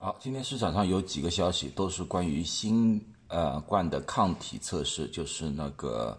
[0.00, 6.16] 好，今天市场上有几个消息，都是关于新呃冠的抗体测试，就是那个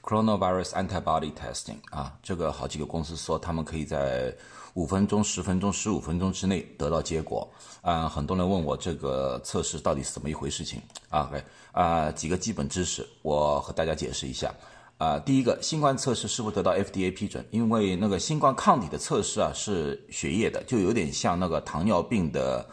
[0.00, 4.32] coronavirus antibody testing 啊，这个好几个公司说他们可以在
[4.74, 7.50] 五分钟、十分钟、十五分钟之内得到结果。
[7.82, 11.28] 啊，很多人问我这个测试到底是怎么一回事情啊？
[11.72, 14.54] 啊，几个基本知识，我和大家解释一下。
[14.96, 17.44] 啊，第一个，新冠测试是否得到 FDA 批准？
[17.50, 22.64] 因为那个新冠抗体的测试啊是血液的，就有点像那个糖尿病的。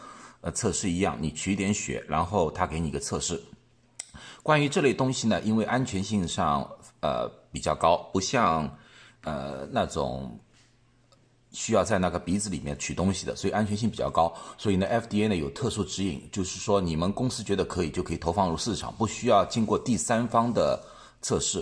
[0.46, 3.42] 呃，测试一样，你取一点血，然后他给你一个测试。
[4.44, 6.64] 关于这类东西呢，因为安全性上
[7.00, 8.78] 呃比较高，不像
[9.24, 10.38] 呃那种
[11.50, 14.32] 需要在那个鼻子里面取东西的，所以安全性比较高。
[14.56, 20.80] 所以呢，FDA 呢有特殊指引，就是说你们公司觉得可以就可以投放入市场，不需要经过第三方的
[21.20, 21.60] 测试。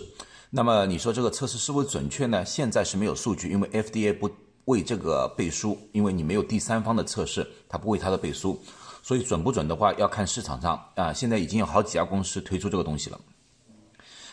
[0.50, 2.44] 那么你说这个测试是否准确呢？
[2.44, 4.30] 现在是没有数据，因为 FDA 不。
[4.66, 8.60] 为这个背书，因为你没有第三方的测试，它不为它的背书，
[9.02, 11.12] 所以准不准的话要看市场上啊。
[11.12, 13.20] 现在已经有好几家公司推出这个东西了。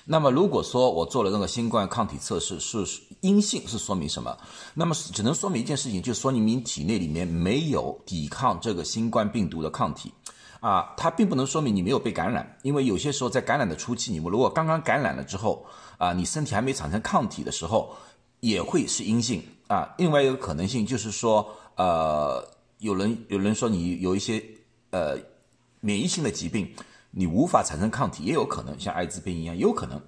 [0.04, 2.84] 那么如果说我做了那个新冠抗体测试是
[3.22, 4.36] 阴性，是说明什么？
[4.74, 10.12] 那么只能说明一件事情，就是说明你体内里面没有抵抗这个新冠病毒的抗体
[10.59, 10.92] 啊。
[10.98, 15.64] 它并不能说明你没有被感染，因为有些时候在感染的初期，你们如果刚刚感染了之后
[16.00, 17.96] 啊，你身体还没产生抗体的时候，
[18.42, 19.42] 也会是阴性。
[19.67, 22.45] 啊，另外一个可能性就是说，呃，
[22.80, 24.44] 有人有人说你有一些
[24.89, 25.17] 呃
[25.80, 26.69] 免疫性的疾病，
[27.12, 30.02] 你无法产生抗体，也有可能像艾滋病一样，有可能。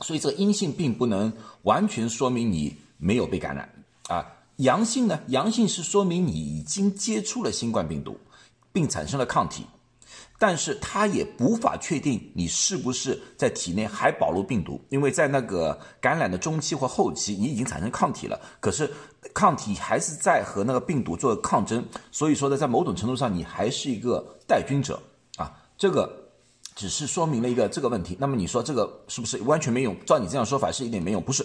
[0.00, 3.72] 所以这个阴性并不能完全说明你没有被感染
[4.08, 4.26] 啊。
[4.56, 8.18] 阳性呢，阳性是说明你已经接触了新冠病毒，
[8.72, 9.64] 并产生了抗体。
[10.38, 18.88] 但是它也无法确定你是不是在体内还保留病毒，因为在那个感染的中期或后期，你已经产生抗体了，可是
[19.34, 25.02] 抗体还是在和那个病毒做抗争，所以说呢，在某种程度上你还是一个带菌者
[25.36, 26.08] 啊，这个
[26.76, 28.16] 只是说明了一个这个问题。
[28.20, 29.96] 那么你说这个是不是完全没用？
[30.06, 31.44] 照你这样说法是一点没用，不是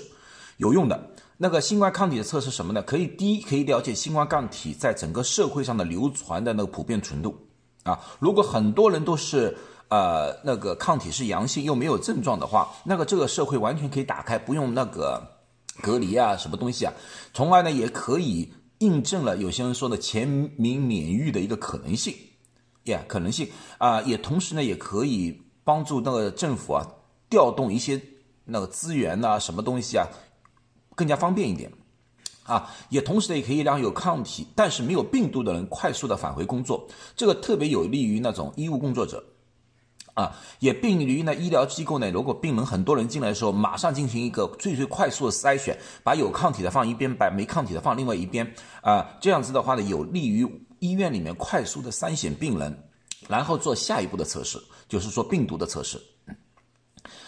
[0.57, 1.09] 有用的。
[1.37, 2.81] 那个新冠抗体的测试什么呢？
[2.83, 7.35] 可以第一可以了解新冠抗体在整个社会上的流传的那个普遍程度。
[7.83, 9.57] 啊，如果很多人都是
[9.89, 15.21] 呃那个抗体是阳性又没有症状的话，那个这个社会完全可以打开，不用那个
[15.81, 16.93] 隔离啊，什么东西啊。
[17.33, 22.15] 从而呢，也可以印证了有些人说的全民免疫的一个可能性，
[22.83, 26.87] 呀，可能性啊，也同时呢，也可以帮助那个政府啊
[27.29, 28.01] 调动一些
[28.45, 30.07] 那个资源呐，什么东西啊，
[30.95, 31.71] 更加方便一点。
[32.43, 39.23] 啊，也同时呢，也可以让有抗体但是没有病毒的人快速的返回工作，这个特别有利于那种医务工作者，
[40.13, 50.45] 啊，也便于呢医疗机构呢，如果病人很多人进来的时候，马上进行一个最最快速的筛选，把有抗体的放一边，把没抗体的放另外一边，啊，这样子的话呢，有利于
[50.79, 52.77] 医院里面快速的筛选病人，
[53.29, 55.97] 然后做下一步的测试，就是说病毒的测试。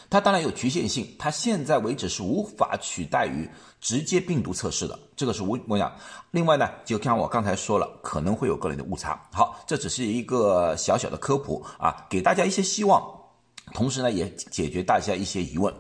[0.09, 3.49] 它当然有局限性，它现在为止是无法取代于
[3.79, 5.91] 直接病毒测试的，这个是无我讲。
[6.31, 9.21] 另外呢，就像我刚才说了，可能会有个人的误差。
[9.31, 13.01] 好，这只是一个小小的科普啊，给大家一些希望，
[13.73, 15.73] 同时呢，也解决大家一些疑问。